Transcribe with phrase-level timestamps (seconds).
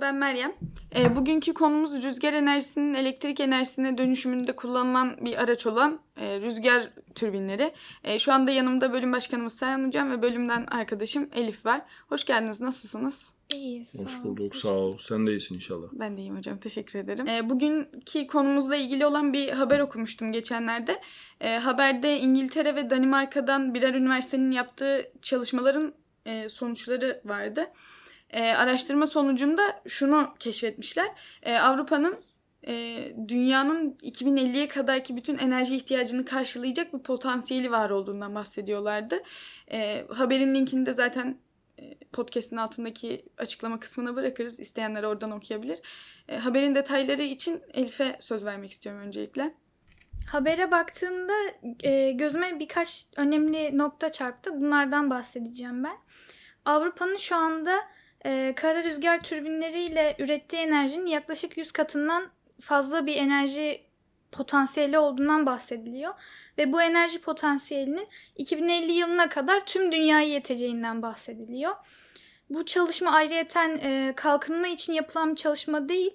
[0.00, 0.52] Merhaba ben Meryem.
[0.96, 7.72] E, bugünkü konumuz rüzgar enerjisinin elektrik enerjisine dönüşümünde kullanılan bir araç olan e, rüzgar türbinleri.
[8.04, 11.82] E, şu anda yanımda bölüm başkanımız Serhan Hocam ve bölümden arkadaşım Elif var.
[12.08, 12.60] Hoş geldiniz.
[12.60, 13.34] Nasılsınız?
[13.52, 13.98] İyiyiz.
[14.04, 14.56] Hoş bulduk.
[14.56, 14.98] Sağ ol.
[14.98, 15.88] Sen de iyisin inşallah.
[15.92, 16.58] Ben de iyiyim hocam.
[16.58, 17.28] Teşekkür ederim.
[17.28, 21.00] E, bugünkü konumuzla ilgili olan bir haber okumuştum geçenlerde.
[21.40, 25.94] E, haberde İngiltere ve Danimarka'dan birer üniversitenin yaptığı çalışmaların
[26.26, 27.66] e, sonuçları vardı.
[28.32, 31.08] E, araştırma sonucunda şunu keşfetmişler.
[31.42, 32.16] E, Avrupa'nın
[32.66, 39.22] e, dünyanın 2050'ye kadarki bütün enerji ihtiyacını karşılayacak bir potansiyeli var olduğundan bahsediyorlardı.
[39.72, 41.38] E, haberin linkini de zaten
[41.78, 44.60] e, podcast'in altındaki açıklama kısmına bırakırız.
[44.60, 45.80] İsteyenler oradan okuyabilir.
[46.28, 49.54] E, haberin detayları için Elif'e söz vermek istiyorum öncelikle.
[50.26, 51.32] Habere baktığımda
[51.82, 54.60] e, gözüme birkaç önemli nokta çarptı.
[54.60, 55.96] Bunlardan bahsedeceğim ben.
[56.64, 57.74] Avrupa'nın şu anda
[58.24, 63.90] e, kara rüzgar türbinleriyle ürettiği enerjinin yaklaşık 100 katından fazla bir enerji
[64.32, 66.14] potansiyeli olduğundan bahsediliyor.
[66.58, 71.72] Ve bu enerji potansiyelinin 2050 yılına kadar tüm dünyaya yeteceğinden bahsediliyor.
[72.50, 76.14] Bu çalışma ayrıyeten e, kalkınma için yapılan bir çalışma değil.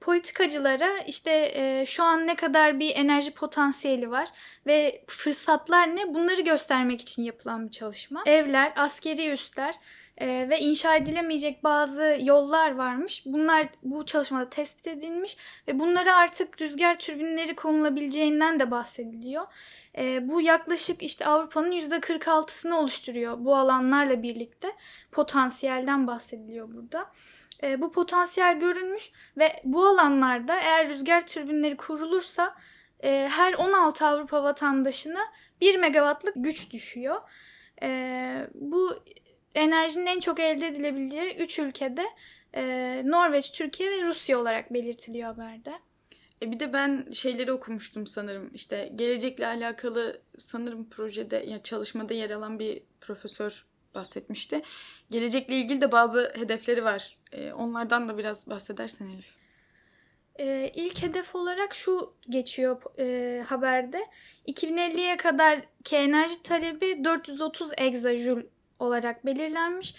[0.00, 4.28] Politikacılara işte e, şu an ne kadar bir enerji potansiyeli var
[4.66, 8.22] ve fırsatlar ne bunları göstermek için yapılan bir çalışma.
[8.26, 9.74] Evler, askeri üsler
[10.18, 13.22] e, ve inşa edilemeyecek bazı yollar varmış.
[13.26, 15.36] Bunlar bu çalışmada tespit edilmiş
[15.68, 19.42] ve bunlara artık rüzgar türbinleri konulabileceğinden de bahsediliyor.
[19.98, 24.68] E, bu yaklaşık işte Avrupa'nın %46'sını oluşturuyor bu alanlarla birlikte.
[25.12, 27.10] Potansiyelden bahsediliyor burada.
[27.62, 32.54] E, bu potansiyel görülmüş ve bu alanlarda eğer rüzgar türbinleri kurulursa
[33.04, 35.20] e, her 16 Avrupa vatandaşına
[35.60, 37.16] 1 megawattlık güç düşüyor.
[37.82, 39.04] E, bu
[39.54, 42.04] enerjinin en çok elde edilebileceği 3 ülkede
[42.54, 45.72] e, Norveç, Türkiye ve Rusya olarak belirtiliyor haberde.
[46.42, 48.50] E bir de ben şeyleri okumuştum sanırım.
[48.54, 54.62] İşte gelecekle alakalı sanırım projede ya çalışmada yer alan bir profesör bahsetmişti.
[55.10, 57.18] Gelecekle ilgili de bazı hedefleri var.
[57.32, 59.34] E, onlardan da biraz bahsedersen Elif.
[60.38, 64.06] E, ilk hedef olarak şu geçiyor e, haberde.
[64.48, 68.42] 2050'ye kadar ki enerji talebi 430 egzajül
[68.78, 69.94] olarak belirlenmiş.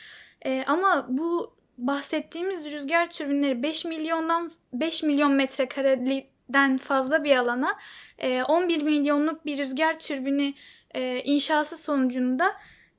[0.45, 7.77] E, ama bu bahsettiğimiz rüzgar türbinleri 5 milyondan 5 milyon metrekareden fazla bir alana
[8.19, 10.53] e, 11 milyonluk bir rüzgar türbini
[10.95, 12.55] e, inşası sonucunda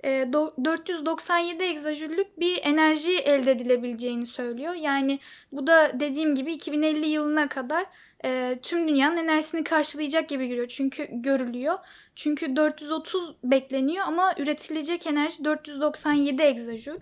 [0.07, 4.75] 497 e, egzajüllük bir enerji elde edilebileceğini söylüyor.
[4.75, 5.19] Yani
[5.53, 7.87] bu da dediğim gibi 2050 yılına kadar
[8.25, 10.69] e, tüm dünyanın enerjisini karşılayacak gibi görüyor.
[10.69, 11.79] Çünkü görülüyor.
[12.17, 16.99] Çünkü 430 bekleniyor ama üretilecek enerji 497 egzajül.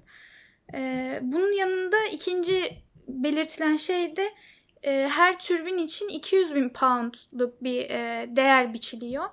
[0.75, 4.31] E, bunun yanında ikinci belirtilen şey de
[4.83, 9.25] e, her türbin için 200 bin poundluk bir e, değer biçiliyor.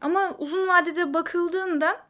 [0.00, 2.09] Ama uzun vadede bakıldığında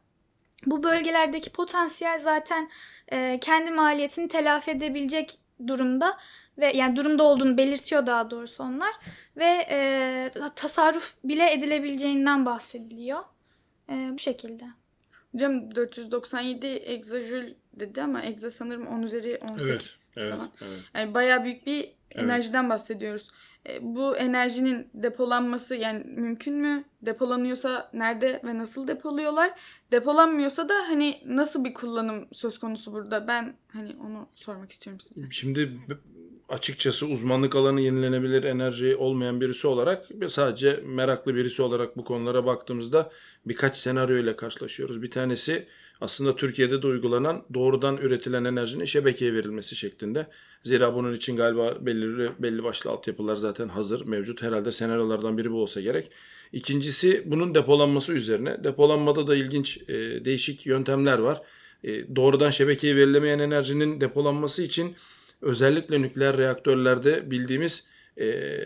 [0.65, 2.69] bu bölgelerdeki potansiyel zaten
[3.11, 6.17] e, kendi maliyetini telafi edebilecek durumda
[6.57, 8.91] ve yani durumda olduğunu belirtiyor daha doğrusu onlar
[9.37, 13.19] ve e, tasarruf bile edilebileceğinden bahsediliyor.
[13.89, 14.80] E, bu şekilde.
[15.31, 20.51] Hocam 497 egzajül dedi ama egza sanırım 10 üzeri 18 evet, falan.
[20.59, 20.83] Evet, evet.
[20.95, 23.29] Yani bayağı büyük bir enerjiden bahsediyoruz.
[23.69, 26.83] E, bu enerjinin depolanması yani mümkün mü?
[27.01, 29.59] Depolanıyorsa nerede ve nasıl depoluyorlar?
[29.91, 33.27] Depolanmıyorsa da hani nasıl bir kullanım söz konusu burada?
[33.27, 35.31] Ben hani onu sormak istiyorum size.
[35.31, 35.79] Şimdi
[36.51, 43.11] açıkçası uzmanlık alanı yenilenebilir enerji olmayan birisi olarak sadece meraklı birisi olarak bu konulara baktığımızda
[43.45, 45.01] birkaç senaryo ile karşılaşıyoruz.
[45.01, 45.67] Bir tanesi
[46.01, 50.27] aslında Türkiye'de de uygulanan doğrudan üretilen enerjinin şebekeye verilmesi şeklinde.
[50.63, 54.41] Zira bunun için galiba belli, belli başlı altyapılar zaten hazır, mevcut.
[54.41, 56.11] Herhalde senaryolardan biri bu olsa gerek.
[56.53, 58.63] İkincisi bunun depolanması üzerine.
[58.63, 61.41] Depolanmada da ilginç e, değişik yöntemler var.
[61.83, 64.95] E, doğrudan şebekeye verilemeyen enerjinin depolanması için
[65.41, 68.57] özellikle nükleer reaktörlerde bildiğimiz e,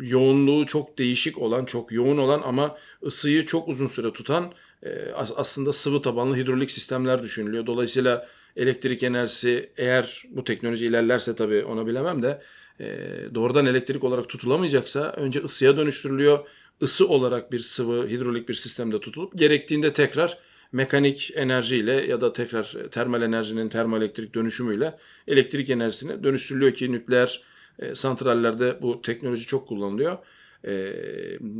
[0.00, 2.76] yoğunluğu çok değişik olan, çok yoğun olan ama
[3.06, 4.52] ısıyı çok uzun süre tutan
[4.82, 7.66] e, aslında sıvı tabanlı hidrolik sistemler düşünülüyor.
[7.66, 12.42] Dolayısıyla elektrik enerjisi eğer bu teknoloji ilerlerse tabii ona bilemem de
[12.80, 12.86] e,
[13.34, 16.46] doğrudan elektrik olarak tutulamayacaksa önce ısıya dönüştürülüyor.
[16.80, 20.38] Isı olarak bir sıvı hidrolik bir sistemde tutulup gerektiğinde tekrar
[20.72, 24.98] mekanik enerjiyle ya da tekrar termal enerjinin termoelektrik dönüşümüyle
[25.28, 27.40] elektrik enerjisine dönüştürülüyor ki nükleer
[27.78, 30.18] e, santrallerde bu teknoloji çok kullanılıyor.
[30.64, 30.92] E,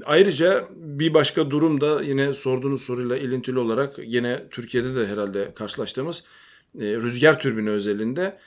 [0.05, 6.25] ayrıca bir başka durum da yine sorduğunuz soruyla ilintili olarak yine Türkiye'de de herhalde karşılaştığımız
[6.81, 8.39] e, rüzgar türbini özelinde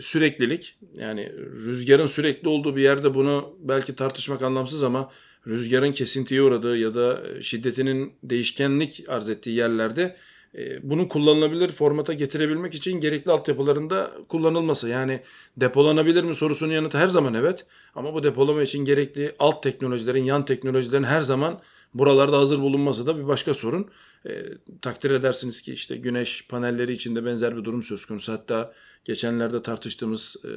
[0.00, 1.32] süreklilik yani
[1.66, 5.10] rüzgarın sürekli olduğu bir yerde bunu belki tartışmak anlamsız ama
[5.46, 10.16] rüzgarın kesintiye uğradığı ya da şiddetinin değişkenlik arz ettiği yerlerde
[10.54, 14.88] e, bunu kullanılabilir formata getirebilmek için gerekli altyapılarında kullanılması.
[14.88, 15.20] Yani
[15.56, 17.66] depolanabilir mi sorusunun yanıtı her zaman evet.
[17.94, 21.60] Ama bu depolama için gerekli alt teknolojilerin, yan teknolojilerin her zaman
[21.98, 23.90] buralarda hazır bulunması da bir başka sorun.
[24.26, 24.42] E,
[24.82, 28.32] takdir edersiniz ki işte güneş panelleri içinde benzer bir durum söz konusu.
[28.32, 28.72] Hatta
[29.04, 30.48] geçenlerde tartıştığımız e,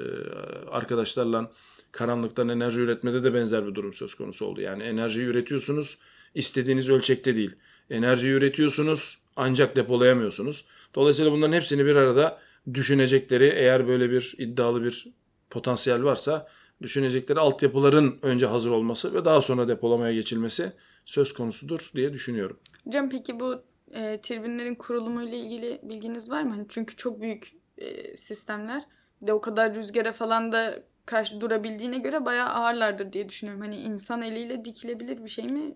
[0.72, 1.52] arkadaşlarla
[1.92, 4.62] karanlıktan enerji üretmede de benzer bir durum söz konusu oldu.
[4.62, 5.98] Yani enerjiyi üretiyorsunuz
[6.36, 7.52] istediğiniz ölçekte değil.
[7.90, 10.66] Enerjiyi üretiyorsunuz ancak depolayamıyorsunuz.
[10.96, 12.40] Dolayısıyla bunların hepsini bir arada
[12.74, 15.08] düşünecekleri eğer böyle bir iddialı bir
[15.50, 16.48] potansiyel varsa
[16.82, 20.74] düşünecekleri altyapıların önce hazır olması ve daha sonra depolamaya geçilmesi
[21.10, 22.60] söz konusudur diye düşünüyorum.
[22.86, 23.62] Hocam peki bu
[23.94, 26.50] e, tribünlerin kurulumuyla ilgili bilginiz var mı?
[26.50, 28.84] Hani çünkü çok büyük e, sistemler.
[29.22, 33.62] Bir de o kadar rüzgara falan da karşı durabildiğine göre bayağı ağırlardır diye düşünüyorum.
[33.62, 35.76] Hani insan eliyle dikilebilir bir şey mi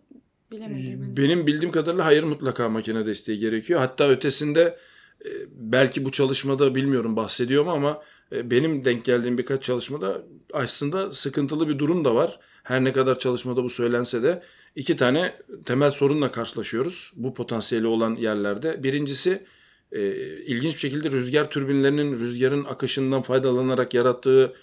[0.51, 1.01] bilemedim.
[1.01, 1.17] Hani.
[1.17, 3.79] Benim bildiğim kadarıyla hayır mutlaka makine desteği gerekiyor.
[3.79, 4.77] Hatta ötesinde
[5.25, 8.01] e, belki bu çalışmada bilmiyorum bahsediyorum ama
[8.31, 10.21] e, benim denk geldiğim birkaç çalışmada
[10.53, 12.39] aslında sıkıntılı bir durum da var.
[12.63, 14.43] Her ne kadar çalışmada bu söylense de
[14.75, 15.33] iki tane
[15.65, 18.83] temel sorunla karşılaşıyoruz bu potansiyeli olan yerlerde.
[18.83, 19.43] Birincisi
[19.91, 20.01] e,
[20.37, 24.53] ilginç bir şekilde rüzgar türbinlerinin rüzgarın akışından faydalanarak yarattığı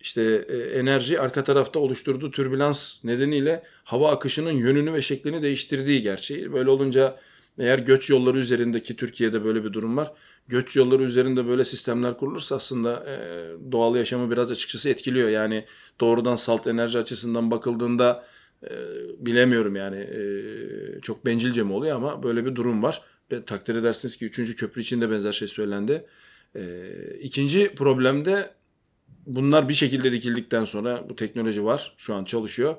[0.00, 6.52] işte e, enerji arka tarafta oluşturduğu türbülans nedeniyle hava akışının yönünü ve şeklini değiştirdiği gerçeği.
[6.52, 7.18] Böyle olunca
[7.58, 10.12] eğer göç yolları üzerindeki Türkiye'de böyle bir durum var.
[10.48, 13.16] Göç yolları üzerinde böyle sistemler kurulursa aslında e,
[13.72, 15.28] doğal yaşamı biraz açıkçası etkiliyor.
[15.28, 15.64] Yani
[16.00, 18.26] doğrudan salt enerji açısından bakıldığında
[18.64, 18.70] e,
[19.18, 20.20] bilemiyorum yani e,
[21.00, 23.02] çok bencilce mi oluyor ama böyle bir durum var.
[23.32, 24.56] Ve takdir edersiniz ki 3.
[24.56, 26.06] köprü için de benzer şey söylendi.
[26.54, 28.50] E, ikinci problem de
[29.26, 31.94] bunlar bir şekilde dikildikten sonra bu teknoloji var.
[31.96, 32.74] Şu an çalışıyor.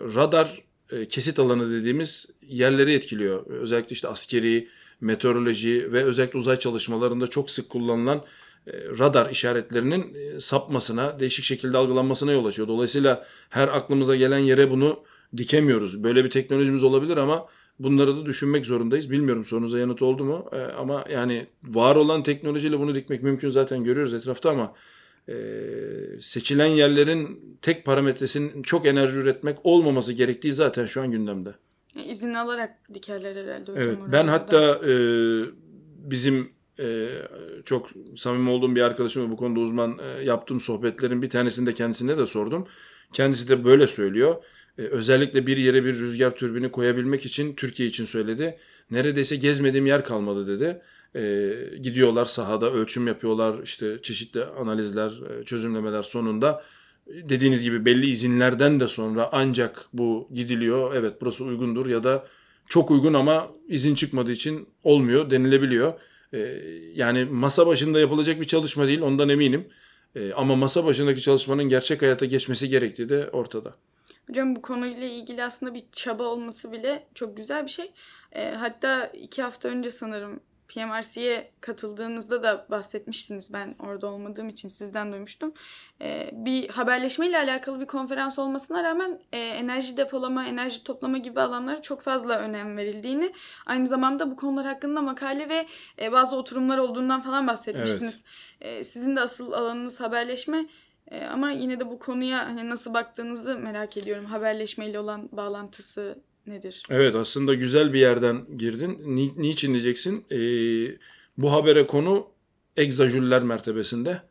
[0.00, 3.46] Radar e, kesit alanı dediğimiz yerleri etkiliyor.
[3.46, 4.68] Özellikle işte askeri,
[5.00, 8.24] meteoroloji ve özellikle uzay çalışmalarında çok sık kullanılan
[8.72, 12.68] radar işaretlerinin e, sapmasına, değişik şekilde algılanmasına yol açıyor.
[12.68, 15.04] Dolayısıyla her aklımıza gelen yere bunu
[15.36, 16.04] dikemiyoruz.
[16.04, 17.46] Böyle bir teknolojimiz olabilir ama
[17.78, 19.10] bunları da düşünmek zorundayız.
[19.10, 20.50] Bilmiyorum sorunuza yanıt oldu mu?
[20.52, 24.74] E, ama yani var olan teknolojiyle bunu dikmek mümkün zaten görüyoruz etrafta ama
[25.28, 25.34] e,
[26.20, 31.54] seçilen yerlerin tek parametresinin çok enerji üretmek olmaması gerektiği zaten şu an gündemde.
[32.08, 33.84] İzin alarak dikerler herhalde hocam.
[33.88, 34.94] Evet ben hatta e,
[36.10, 37.08] bizim e,
[37.64, 42.26] çok samimi olduğum bir arkadaşımla bu konuda uzman e, yaptığım sohbetlerin bir tanesinde kendisine de
[42.26, 42.66] sordum.
[43.12, 44.36] Kendisi de böyle söylüyor.
[44.78, 48.56] E, özellikle bir yere bir rüzgar türbini koyabilmek için Türkiye için söyledi.
[48.90, 50.82] Neredeyse gezmediğim yer kalmadı dedi.
[51.14, 56.62] E, gidiyorlar sahada ölçüm yapıyorlar işte çeşitli analizler e, çözümlemeler sonunda
[57.06, 62.26] dediğiniz gibi belli izinlerden de sonra ancak bu gidiliyor evet burası uygundur ya da
[62.66, 65.92] çok uygun ama izin çıkmadığı için olmuyor denilebiliyor.
[66.32, 66.38] E,
[66.94, 69.68] yani masa başında yapılacak bir çalışma değil ondan eminim.
[70.14, 73.74] E, ama masa başındaki çalışmanın gerçek hayata geçmesi gerektiği de ortada.
[74.28, 77.92] Hocam bu konuyla ilgili aslında bir çaba olması bile çok güzel bir şey.
[78.32, 83.52] E, hatta iki hafta önce sanırım PMRC'ye katıldığınızda da bahsetmiştiniz.
[83.52, 85.52] Ben orada olmadığım için sizden duymuştum.
[86.00, 91.40] Ee, bir haberleşme ile alakalı bir konferans olmasına rağmen e, enerji depolama, enerji toplama gibi
[91.40, 93.32] alanlara çok fazla önem verildiğini,
[93.66, 95.66] aynı zamanda bu konular hakkında makale ve
[96.02, 98.24] e, bazı oturumlar olduğundan falan bahsetmiştiniz.
[98.60, 98.80] Evet.
[98.80, 100.66] E, sizin de asıl alanınız haberleşme.
[101.10, 104.24] E, ama yine de bu konuya hani nasıl baktığınızı merak ediyorum.
[104.24, 106.82] Haberleşmeyle olan bağlantısı nedir?
[106.90, 109.16] Evet aslında güzel bir yerden girdin.
[109.16, 110.24] Ni, niçin diyeceksin?
[110.30, 110.98] Ee,
[111.38, 112.26] bu habere konu
[112.76, 114.22] egzajüller mertebesinde.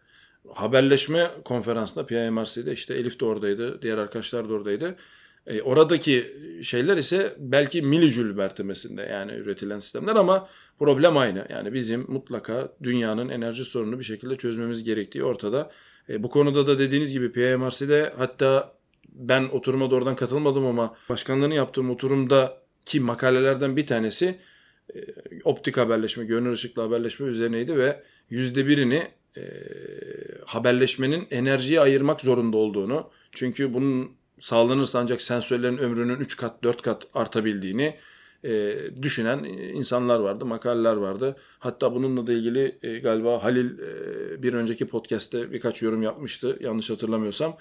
[0.53, 4.95] Haberleşme konferansında PIMRC'de işte Elif de oradaydı, diğer arkadaşlar da oradaydı.
[5.47, 11.45] E, oradaki şeyler ise belki milijül mertebesinde yani üretilen sistemler ama problem aynı.
[11.49, 15.71] Yani bizim mutlaka dünyanın enerji sorununu bir şekilde çözmemiz gerektiği ortada.
[16.09, 18.74] E, bu konuda da dediğiniz gibi PIMRC'de hatta
[19.15, 24.37] ben oturuma doğrudan katılmadım ama başkanlığını yaptığım oturumdaki makalelerden bir tanesi
[24.95, 24.99] e,
[25.43, 29.07] optik haberleşme, görünür ışıklı haberleşme üzerineydi ve yüzde birini
[29.37, 29.43] e,
[30.45, 37.07] haberleşmenin enerjiye ayırmak zorunda olduğunu çünkü bunun sağlanırsa ancak sensörlerin ömrünün 3 kat 4 kat
[37.13, 37.95] artabildiğini
[38.43, 39.43] e, düşünen
[39.73, 41.35] insanlar vardı, makaleler vardı.
[41.59, 46.89] Hatta bununla da ilgili e, galiba Halil e, bir önceki podcast'te birkaç yorum yapmıştı yanlış
[46.89, 47.57] hatırlamıyorsam.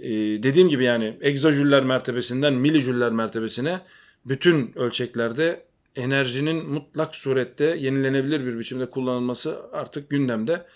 [0.00, 3.80] Ee, dediğim gibi yani egzajüller mertebesinden milijüller mertebesine
[4.24, 5.64] bütün ölçeklerde
[5.96, 10.66] enerjinin mutlak surette yenilenebilir bir biçimde kullanılması artık gündemde.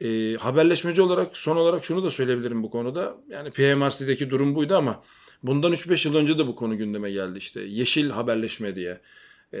[0.00, 3.16] E, haberleşmeci olarak son olarak şunu da söyleyebilirim bu konuda.
[3.28, 5.02] Yani PMRC'deki durum buydu ama
[5.42, 7.60] bundan 3-5 yıl önce de bu konu gündeme geldi işte.
[7.60, 9.00] Yeşil haberleşme diye.
[9.52, 9.58] E,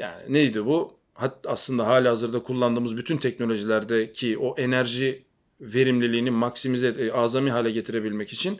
[0.00, 1.00] yani neydi bu?
[1.14, 5.24] Hat, aslında hali hazırda kullandığımız bütün teknolojilerdeki o enerji
[5.60, 8.58] verimliliğini maksimize, e, azami hale getirebilmek için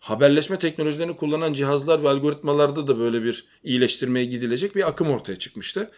[0.00, 5.90] haberleşme teknolojilerini kullanan cihazlar ve algoritmalarda da böyle bir iyileştirmeye gidilecek bir akım ortaya çıkmıştı.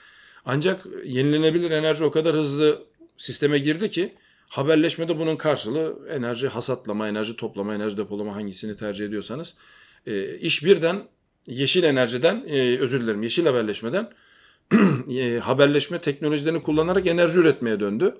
[0.44, 2.82] Ancak yenilenebilir enerji o kadar hızlı
[3.16, 4.14] sisteme girdi ki
[4.48, 9.56] haberleşmede bunun karşılığı enerji hasatlama, enerji toplama, enerji depolama hangisini tercih ediyorsanız
[10.06, 11.02] e, iş birden
[11.46, 14.10] yeşil enerjiden, e, özür dilerim yeşil haberleşmeden
[15.10, 18.14] e, haberleşme teknolojilerini kullanarak enerji üretmeye döndü.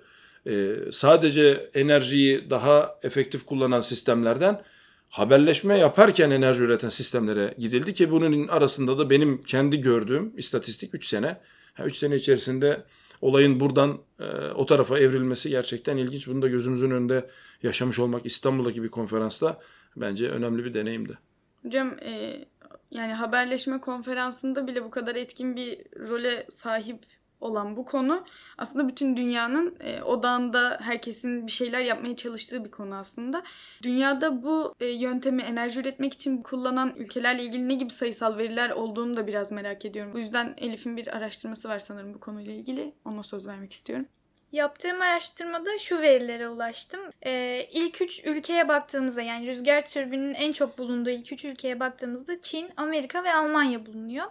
[0.47, 4.63] E, sadece enerjiyi daha efektif kullanan sistemlerden
[5.09, 11.07] haberleşme yaparken enerji üreten sistemlere gidildi ki bunun arasında da benim kendi gördüğüm istatistik 3
[11.07, 11.41] sene.
[11.85, 12.85] 3 sene içerisinde
[13.21, 16.29] olayın buradan e, o tarafa evrilmesi gerçekten ilginç.
[16.29, 17.29] Bunu da gözümüzün önünde
[17.63, 19.61] yaşamış olmak İstanbul'daki bir konferansta
[19.97, 21.19] bence önemli bir deneyimdi.
[21.63, 22.45] Hocam e,
[22.91, 26.99] yani haberleşme konferansında bile bu kadar etkin bir role sahip
[27.43, 28.25] olan bu konu
[28.59, 33.43] aslında bütün dünyanın e, odağında herkesin bir şeyler yapmaya çalıştığı bir konu aslında.
[33.83, 39.17] Dünyada bu e, yöntemi enerji üretmek için kullanan ülkelerle ilgili ne gibi sayısal veriler olduğunu
[39.17, 40.13] da biraz merak ediyorum.
[40.15, 42.95] Bu yüzden Elif'in bir araştırması var sanırım bu konuyla ilgili.
[43.05, 44.07] Ona söz vermek istiyorum.
[44.53, 47.01] Yaptığım araştırmada şu verilere ulaştım.
[47.27, 52.41] Ee, ilk üç ülkeye baktığımızda yani rüzgar türbünün en çok bulunduğu ilk üç ülkeye baktığımızda
[52.41, 54.27] Çin, Amerika ve Almanya bulunuyor.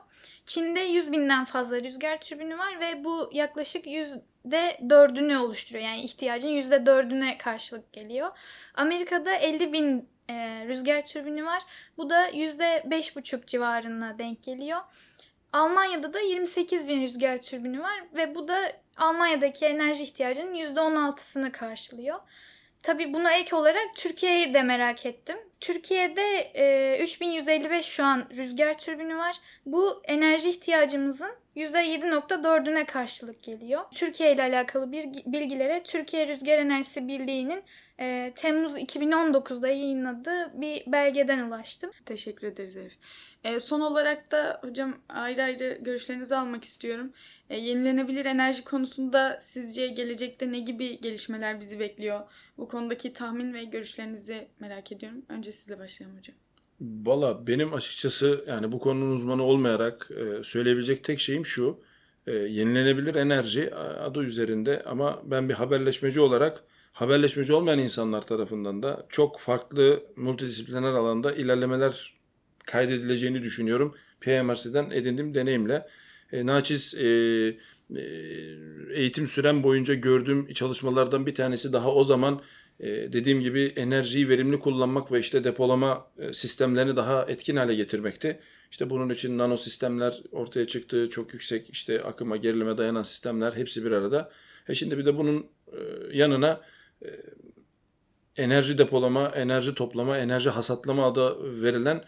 [0.45, 5.85] Çin'de 100 binden fazla rüzgar türbünü var ve bu yaklaşık yüzde dördünü oluşturuyor.
[5.85, 8.29] Yani ihtiyacın yüzde dördüne karşılık geliyor.
[8.73, 11.63] Amerika'da 50 bin e, rüzgar türbünü var.
[11.97, 14.79] Bu da yüzde beş buçuk civarına denk geliyor.
[15.53, 22.19] Almanya'da da 28 bin rüzgar türbünü var ve bu da Almanya'daki enerji ihtiyacının %16'sını karşılıyor.
[22.81, 25.37] Tabi buna ek olarak Türkiye'yi de merak ettim.
[25.61, 29.35] Türkiye'de e, 3155 şu an rüzgar türbünü var.
[29.65, 33.81] Bu enerji ihtiyacımızın %7.4'üne karşılık geliyor.
[33.91, 37.63] Türkiye ile alakalı bir bilgilere Türkiye Rüzgar Enerjisi Birliği'nin
[37.99, 41.91] e, Temmuz 2019'da yayınladığı bir belgeden ulaştım.
[42.05, 42.97] Teşekkür ederiz Elif.
[43.43, 47.13] E, son olarak da hocam ayrı ayrı görüşlerinizi almak istiyorum.
[47.49, 52.21] E, yenilenebilir enerji konusunda sizce gelecekte ne gibi gelişmeler bizi bekliyor?
[52.57, 55.25] Bu konudaki tahmin ve görüşlerinizi merak ediyorum.
[55.29, 56.35] Önce sizle başlayalım hocam.
[56.81, 61.79] Valla benim açıkçası yani bu konunun uzmanı olmayarak e, söyleyebilecek tek şeyim şu.
[62.27, 69.05] E, yenilenebilir enerji adı üzerinde ama ben bir haberleşmeci olarak haberleşmeci olmayan insanlar tarafından da
[69.09, 72.13] çok farklı multidisipliner alanda ilerlemeler
[72.65, 73.95] kaydedileceğini düşünüyorum.
[74.21, 75.87] PMRC'den edindiğim deneyimle.
[76.31, 77.07] E, naçiz e,
[77.95, 78.01] e,
[78.93, 82.41] eğitim süren boyunca gördüğüm çalışmalardan bir tanesi daha o zaman
[82.83, 88.39] dediğim gibi enerjiyi verimli kullanmak ve işte depolama e, sistemlerini daha etkin hale getirmekti.
[88.71, 91.09] İşte bunun için nano sistemler ortaya çıktı.
[91.09, 94.31] Çok yüksek işte akıma gerilime dayanan sistemler hepsi bir arada.
[94.69, 95.77] E şimdi bir de bunun e,
[96.17, 96.61] yanına
[97.05, 97.07] e,
[98.37, 102.03] enerji depolama, enerji toplama, enerji hasatlama adı verilen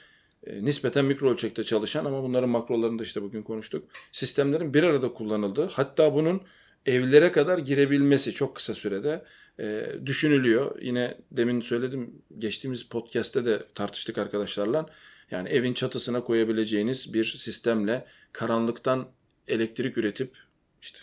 [0.62, 3.90] nispeten mikro ölçekte çalışan ama bunların makrolarını da işte bugün konuştuk.
[4.12, 6.42] Sistemlerin bir arada kullanıldığı hatta bunun
[6.86, 9.26] evlere kadar girebilmesi çok kısa sürede
[9.60, 10.82] e, düşünülüyor.
[10.82, 14.86] Yine demin söyledim geçtiğimiz podcast'te de tartıştık arkadaşlarla.
[15.32, 19.08] Yani evin çatısına koyabileceğiniz bir sistemle karanlıktan
[19.48, 20.38] elektrik üretip
[20.82, 21.00] işte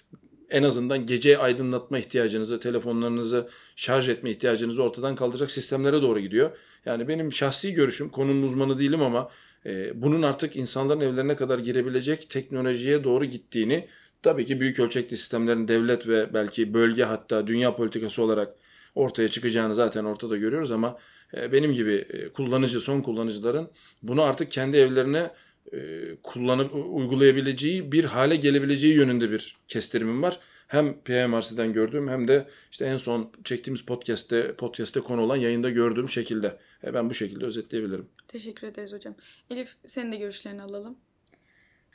[0.51, 6.57] en azından gece aydınlatma ihtiyacınızı, telefonlarınızı şarj etme ihtiyacınızı ortadan kaldıracak sistemlere doğru gidiyor.
[6.85, 9.31] Yani benim şahsi görüşüm, konunun uzmanı değilim ama
[9.67, 13.89] e, bunun artık insanların evlerine kadar girebilecek teknolojiye doğru gittiğini
[14.23, 18.55] tabii ki büyük ölçekli sistemlerin devlet ve belki bölge hatta dünya politikası olarak
[18.95, 20.99] ortaya çıkacağını zaten ortada görüyoruz ama
[21.35, 23.71] e, benim gibi e, kullanıcı, son kullanıcıların
[24.03, 25.31] bunu artık kendi evlerine
[25.73, 25.79] e,
[26.23, 30.41] kullanıp uygulayabileceği bir hale gelebileceği yönünde bir kestirimim var.
[30.69, 36.09] Hem PMRC'den gördüğüm hem de işte en son çektiğimiz podcast'te podcast'te konu olan yayında gördüğüm
[36.09, 36.59] şekilde.
[36.85, 38.09] Ben bu şekilde özetleyebilirim.
[38.29, 39.15] Teşekkür ederiz hocam.
[39.51, 40.97] Elif senin de görüşlerini alalım.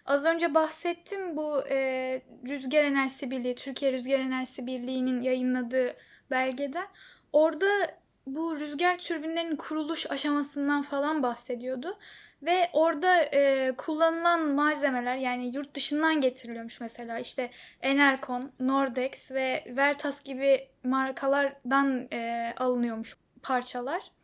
[0.06, 5.96] Az önce bahsettim bu e, Rüzgar Enerjisi Birliği, Türkiye Rüzgar Enerjisi Birliği'nin yayınladığı
[6.32, 6.80] belgede.
[7.34, 7.68] Orada
[8.28, 11.98] bu rüzgar türbinlerinin kuruluş aşamasından falan bahsediyordu.
[12.42, 17.50] Ve orada e, kullanılan malzemeler yani yurt dışından getiriliyormuş mesela işte
[17.82, 24.15] Enercon, Nordex ve Vertas gibi markalardan e, alınıyormuş parçalar.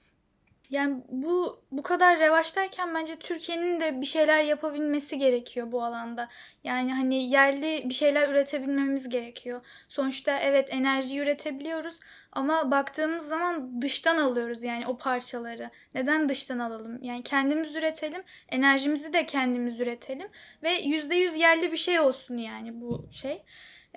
[0.72, 6.28] Yani bu bu kadar revaçtayken bence Türkiye'nin de bir şeyler yapabilmesi gerekiyor bu alanda.
[6.64, 9.66] Yani hani yerli bir şeyler üretebilmemiz gerekiyor.
[9.88, 12.00] Sonuçta evet enerji üretebiliyoruz
[12.32, 15.70] ama baktığımız zaman dıştan alıyoruz yani o parçaları.
[15.96, 17.04] Neden dıştan alalım?
[17.04, 20.28] Yani kendimiz üretelim, enerjimizi de kendimiz üretelim
[20.64, 23.44] ve %100 yerli bir şey olsun yani bu şey.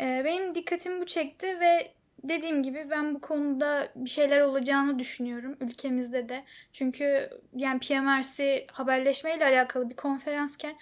[0.01, 1.95] Ee, benim dikkatimi bu çekti ve
[2.29, 6.45] dediğim gibi ben bu konuda bir şeyler olacağını düşünüyorum ülkemizde de.
[6.73, 10.75] Çünkü yani PMRC haberleşmeyle alakalı bir konferansken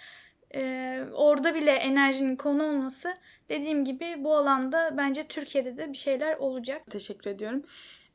[0.55, 3.15] e, orada bile enerjinin konu olması
[3.49, 6.83] dediğim gibi bu alanda bence Türkiye'de de bir şeyler olacak.
[6.91, 7.63] Teşekkür ediyorum.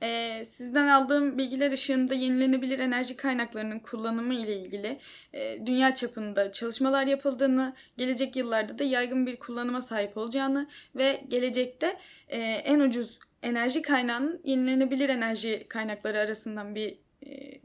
[0.02, 5.00] Ee, sizden aldığım bilgiler ışığında yenilenebilir enerji kaynaklarının kullanımı ile ilgili
[5.34, 11.98] e, dünya çapında çalışmalar yapıldığını, gelecek yıllarda da yaygın bir kullanıma sahip olacağını ve gelecekte
[12.28, 17.62] e, en ucuz enerji kaynağının yenilenebilir enerji kaynakları arasından bir e,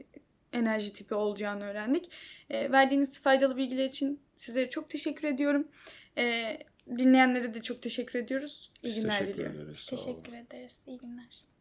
[0.53, 2.11] enerji tipi olacağını öğrendik.
[2.49, 5.67] E, verdiğiniz faydalı bilgiler için sizlere çok teşekkür ediyorum.
[6.17, 6.57] E,
[6.97, 8.71] dinleyenlere de çok teşekkür ediyoruz.
[8.83, 9.61] İyi Biz günler teşekkür diliyorum.
[9.61, 9.85] ederiz.
[9.85, 10.77] Teşekkür ederiz.
[10.87, 11.52] İyi günler.